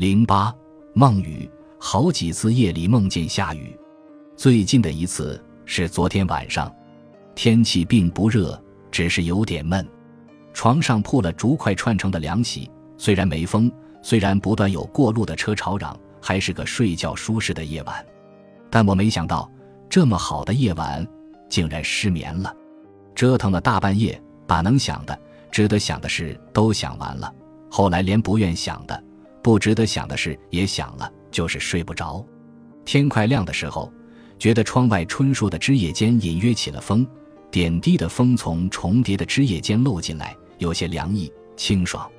[0.00, 0.50] 零八
[0.94, 1.46] 梦雨，
[1.78, 3.78] 好几次夜里梦见下雨。
[4.34, 6.74] 最近的一次是昨天晚上，
[7.34, 8.58] 天气并不热，
[8.90, 9.86] 只是有点闷。
[10.54, 18.02] 床上铺了竹块串成的凉席，虽然没风，虽然不断有过路的车吵嚷，还是个睡觉舒适的夜晚。
[18.70, 19.52] 但我没想到，
[19.90, 21.06] 这么好的夜晚，
[21.50, 22.56] 竟然失眠了。
[23.14, 25.20] 折腾了大半夜，把能想的、
[25.52, 27.30] 值得想的事都想完了。
[27.68, 29.04] 后来连不愿想的、
[29.42, 32.24] 不值得想的事也想了，就是睡不着。
[32.84, 33.92] 天快亮的时候，
[34.38, 37.06] 觉得窗外春树的枝叶间隐约起了风，
[37.50, 40.36] 点滴的风从重叠的枝叶间漏进来。
[40.58, 42.10] 有些凉意，清爽，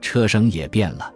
[0.00, 1.12] 车声也变了，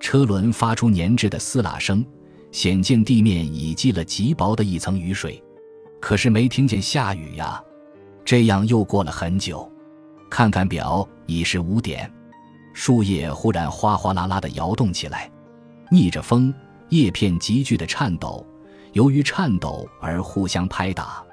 [0.00, 2.04] 车轮发出粘滞的嘶啦声，
[2.52, 5.42] 显见地面已积了极薄的一层雨水。
[6.00, 7.62] 可是没听见下雨呀。
[8.24, 9.70] 这样又过了很久，
[10.30, 12.10] 看看表，已是五点。
[12.78, 15.30] 树叶忽然哗哗啦啦地摇动起来，
[15.90, 16.52] 逆着风，
[16.90, 18.46] 叶片急剧的颤抖，
[18.92, 21.24] 由于颤抖而互相拍打。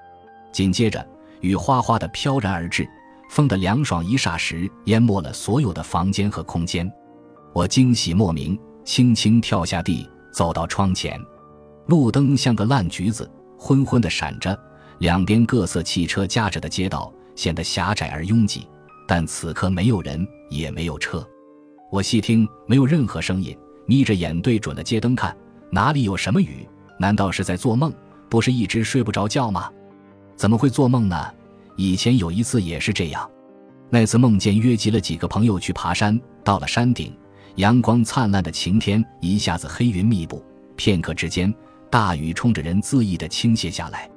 [0.53, 1.05] 紧接着，
[1.41, 2.87] 雨哗哗地飘然而至。
[3.29, 6.89] 风的凉爽一霎时淹没了所有的房间和空间，
[7.51, 11.19] 我惊喜莫名，轻轻跳下地，走到窗前。
[11.87, 14.57] 路灯像个烂橘子，昏昏地闪着。
[14.99, 18.65] 两边各色汽车夹着的街道显得狭窄而拥挤，
[19.05, 21.27] 但此刻没有人，也没有车。
[21.93, 23.55] 我细听，没有任何声音，
[23.85, 25.37] 眯着眼对准了街灯看，
[25.69, 26.67] 哪里有什么雨？
[26.97, 27.93] 难道是在做梦？
[28.29, 29.69] 不是一直睡不着觉吗？
[30.35, 31.15] 怎么会做梦呢？
[31.77, 33.29] 以前有一次也是这样，
[33.91, 37.15] 那次梦见约集了几个朋友去爬山，到了山顶，
[37.57, 40.43] 阳光灿烂的晴天一下子黑云密布，
[40.75, 41.53] 片刻之间，
[41.91, 44.09] 大雨冲着人恣意的倾泻下来，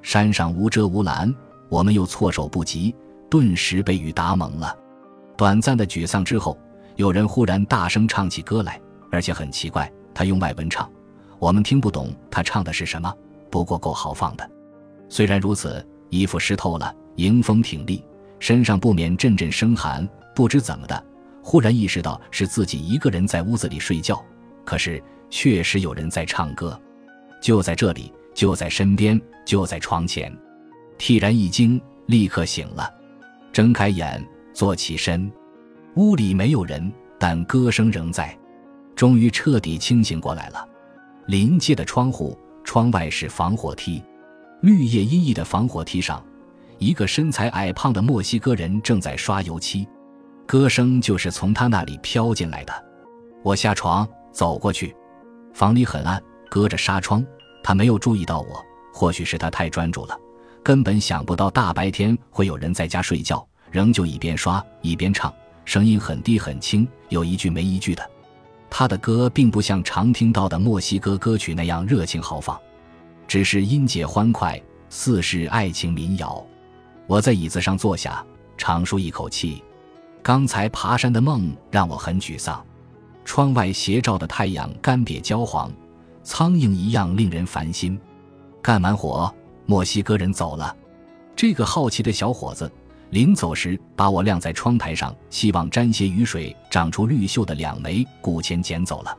[0.00, 1.30] 山上无遮无拦，
[1.68, 2.96] 我们又措手不及，
[3.28, 4.74] 顿时被雨打懵了。
[5.36, 6.56] 短暂的沮丧之后，
[6.98, 10.90] 有人忽然大声唱起歌来，而且很奇怪，他用外文唱，
[11.38, 13.14] 我们听不懂他唱的是什么，
[13.48, 14.50] 不过够豪放的。
[15.08, 15.86] 虽然如此。
[16.10, 18.02] 衣服湿透了，迎风挺立，
[18.38, 20.08] 身上不免阵阵生寒。
[20.34, 21.04] 不知怎么的，
[21.42, 24.24] 忽然意识到是自己一个人在屋子里睡觉，
[24.64, 26.80] 可是确实有人在唱歌，
[27.42, 30.34] 就在这里，就在身边，就在床前。
[30.98, 32.90] 惕然一惊，立刻醒了，
[33.52, 35.30] 睁开眼，坐起身，
[35.98, 38.32] 屋里没有人，但歌声仍在。
[38.94, 40.64] 终于彻底清醒过来了。
[41.26, 44.00] 临街的窗户，窗外是防火梯。
[44.60, 46.24] 绿叶阴翳的防火梯上，
[46.78, 49.88] 一个身材矮胖的墨西哥人正在刷油漆，
[50.46, 52.72] 歌声就是从他那里飘进来的。
[53.42, 54.94] 我下床走过去，
[55.52, 57.26] 房里很暗，隔着纱窗，
[57.60, 58.64] 他没有注意到我。
[58.94, 60.16] 或许是他太专注了，
[60.62, 65.34] 根本想不到大白天会有人在家睡觉，仍旧一边刷一边唱，
[65.68, 68.02] 声音很低很轻，有一句没一句的。
[68.70, 72.58] 他的歌并不像常听到的墨西哥歌曲那样热情豪放。
[73.26, 74.58] 只是音节欢快，
[74.88, 76.42] 似是爱情民谣。
[77.06, 78.24] 我在椅子上坐下，
[78.56, 79.62] 长舒一口气。
[80.22, 82.64] 刚才爬山的梦让我很沮丧。
[83.26, 85.70] 窗外斜照的太阳干瘪焦黄，
[86.22, 88.00] 苍蝇一样令人烦心。
[88.62, 89.30] 干完活，
[89.66, 90.74] 墨西哥人走了。
[91.36, 92.72] 这个好奇的小伙子
[93.10, 99.16] 临走时，把我晾在窗台上，希望沾些雨水长出绿锈的两枚古钱捡走了。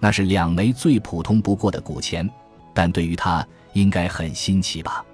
[0.00, 2.28] 那是两枚最普通不过的古钱。
[2.72, 5.04] 但对于他应该很新奇吧？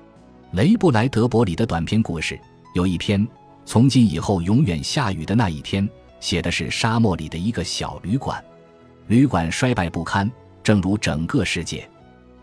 [0.52, 2.38] 雷布莱德伯里的短篇故事
[2.74, 3.26] 有一篇，
[3.64, 5.88] 从今以后永远下雨的那一天，
[6.20, 8.42] 写的是沙漠里的一个小旅馆。
[9.08, 10.30] 旅馆衰败不堪，
[10.62, 11.88] 正如整个世界，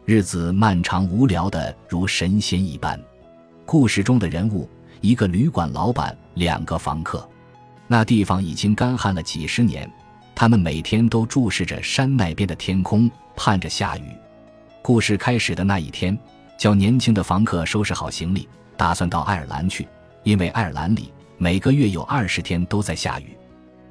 [0.05, 2.99] 日子漫长无聊的如神仙一般。
[3.65, 4.67] 故事中的人物，
[5.03, 7.29] 一个旅馆老板，两个房客。
[7.87, 9.91] 那地方已经干旱了几十年，
[10.33, 14.03] 他们每天都注视着山那边的天空，盼着下雨。
[14.81, 16.17] 故事开始的那一天，
[16.57, 18.47] 叫年轻的房客收拾好行李，
[18.77, 19.85] 打算到爱尔兰去，
[20.23, 23.35] 因为爱尔兰里每个月有二十天都在下雨。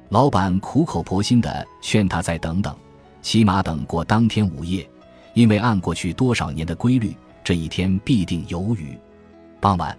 [0.09, 2.75] 老板苦口婆心地劝他再等等，
[3.21, 4.89] 起码等过当天午夜，
[5.35, 8.97] 因为按过去多少年的规律，这一天必定有雨。
[9.61, 9.95] 傍晚，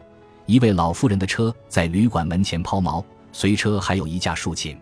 [0.47, 3.03] 一位老妇人的车在旅馆门前抛锚，
[3.33, 4.77] 随车还有一架竖琴。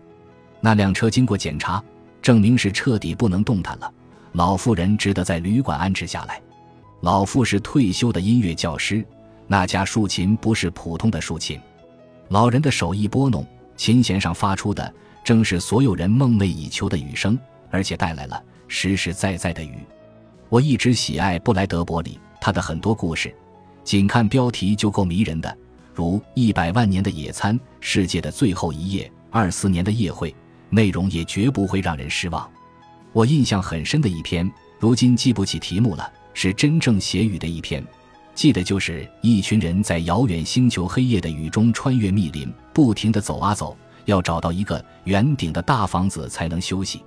[0.59, 1.83] 那辆车经过检查，
[2.21, 3.91] 证明是彻底不能动弹了。
[4.33, 6.41] 老妇人只得在旅馆安置下来。
[7.01, 9.05] 老妇是退休的音乐教师，
[9.47, 11.59] 那架竖琴不是普通的竖琴。
[12.29, 13.45] 老人的手一拨弄，
[13.75, 14.93] 琴弦上发出的
[15.23, 17.37] 正是所有人梦寐以求的雨声，
[17.69, 19.77] 而且带来了实实在在的雨。
[20.49, 23.35] 我一直喜爱布莱德伯里，他的很多故事，
[23.83, 25.57] 仅看标题就够迷人的，
[25.93, 30.31] 如《一百万年的野餐》《世界的最后一夜》《二四年的夜会》，
[30.69, 32.49] 内容也绝不会让人失望。
[33.11, 34.49] 我印象很深的一篇，
[34.79, 37.85] 如今记不起题目了，是真正写雨的一篇。
[38.33, 47.03] 记得就是一群人在遥远星球黑夜的雨中穿越密林，不停地走啊走，要找到一个圆顶的大房子才能休息。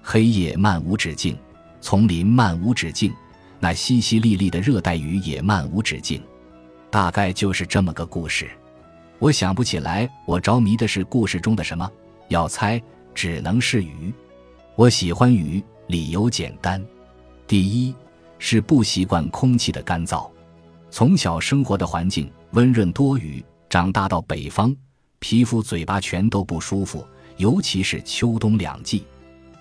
[0.00, 1.36] 黑夜漫无止境，
[1.82, 3.12] 丛林漫无止境，
[3.62, 6.20] 那淅淅沥沥的热带雨也漫无止境。
[6.90, 8.50] 大概就是这么个故事。
[9.20, 11.88] 我想不起来，我着迷的是故事中的什么？
[12.26, 12.82] 要猜，
[13.14, 14.12] 只能是雨。
[14.74, 16.84] 我喜欢雨，理由简单：
[17.46, 17.94] 第一
[18.40, 20.28] 是不习惯空气的干燥。
[20.90, 24.76] 从小生活的环境温润多雨，长大到北方，
[25.20, 27.06] 皮肤、嘴巴全都不舒服，
[27.36, 29.04] 尤其是秋冬两季。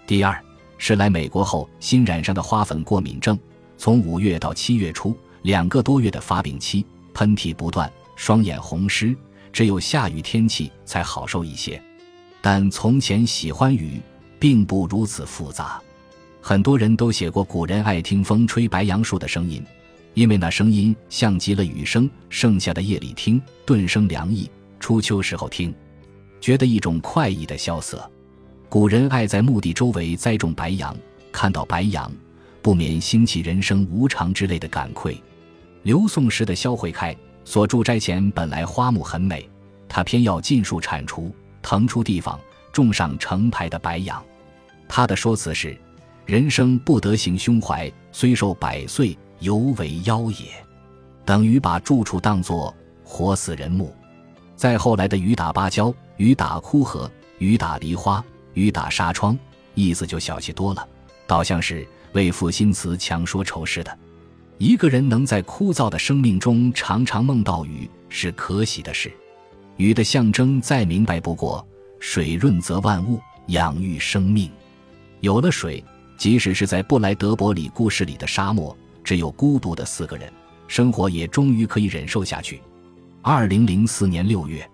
[0.08, 0.44] 第二
[0.80, 3.38] 是来美国后新染上的花粉过敏症，
[3.82, 6.86] 从五月到七月初两个多月的发病期，
[7.16, 9.18] 喷嚏不断，双眼红湿，
[9.52, 11.82] 只有下雨天气才好受一些。
[12.44, 14.00] 但从前喜欢雨，
[14.38, 15.82] 并不如此复杂。
[16.40, 19.66] 很多人都写过，古人爱听风吹白杨树的声音。
[20.14, 24.48] 因为那声音像极了雨声，盛夏的夜里听，顿生凉意；
[24.80, 25.74] 初秋时候听，
[26.40, 28.08] 觉得一种快意的萧瑟。
[28.70, 30.96] 古人爱在墓地周围栽种白杨，
[31.32, 32.12] 看到白杨，
[32.62, 35.22] 不免兴起人生无常之类的感愧。
[35.84, 39.50] 刘宋时的萧慧开所住斋前本来花木很美，
[39.88, 42.40] 他偏要尽数铲除，腾出地方
[42.72, 44.24] 种上成排的白杨。
[44.88, 45.76] 他的说辞是：
[46.26, 49.18] 人生不得行胸怀，虽寿百岁。
[49.42, 50.46] 犹为妖也，
[51.26, 52.72] 等于把住处当作
[53.04, 53.92] 活死人墓。
[54.56, 58.24] 再后来的雨打芭蕉、雨打枯荷、雨打梨花、
[58.54, 59.36] 雨打纱窗，
[59.74, 60.88] 意思就小气多了，
[61.32, 64.00] 倒像是为赋新词强说愁似的。
[64.58, 69.10] 一个人能在枯燥的生命中常常梦到雨，是可喜的事。
[69.78, 71.66] 雨的象征再明白不过，
[72.02, 73.18] 水润泽万物，
[73.48, 74.52] 养育生命。
[75.22, 75.82] 有了水，
[76.18, 78.76] 即使是在布莱德伯里故事里的沙漠。
[79.02, 80.30] 只有孤独的四个人，
[80.68, 82.60] 生活也终于可以忍受下去。
[83.22, 84.70] 二零零四年六月，